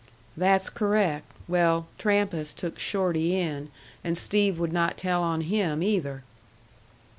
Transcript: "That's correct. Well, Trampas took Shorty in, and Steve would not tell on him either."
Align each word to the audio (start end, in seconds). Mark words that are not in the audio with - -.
"That's 0.35 0.71
correct. 0.71 1.31
Well, 1.47 1.85
Trampas 1.99 2.55
took 2.55 2.79
Shorty 2.79 3.37
in, 3.37 3.69
and 4.03 4.17
Steve 4.17 4.57
would 4.57 4.73
not 4.73 4.97
tell 4.97 5.21
on 5.21 5.41
him 5.41 5.83
either." 5.83 6.23